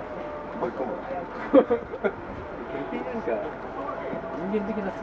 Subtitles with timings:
[0.61, 0.61] 追い込む逆になんか人間的な進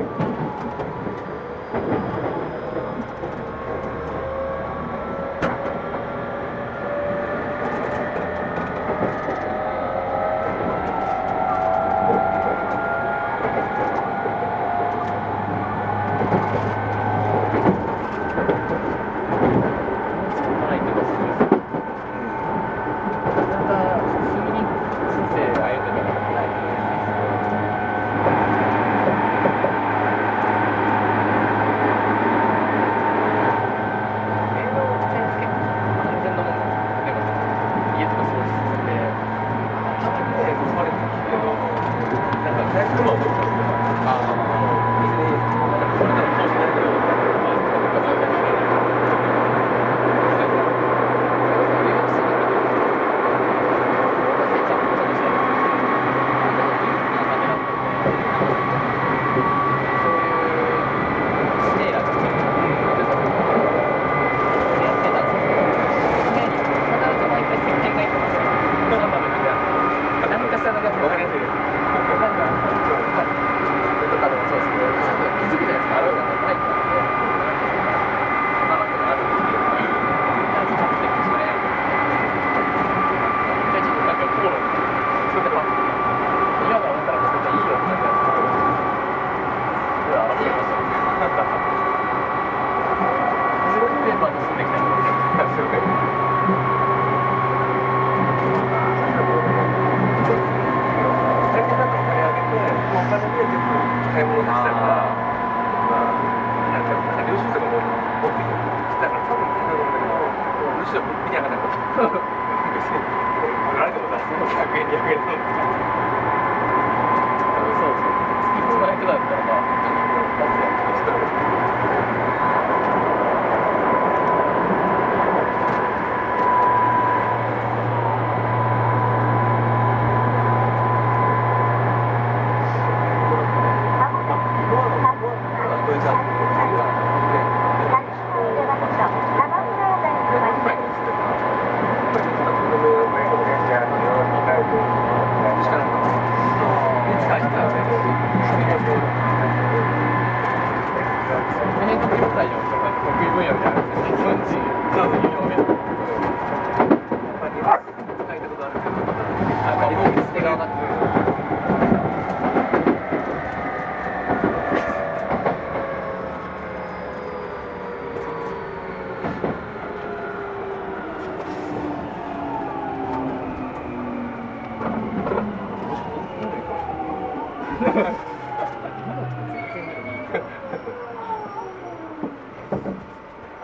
[136.04, 136.51] Gracias.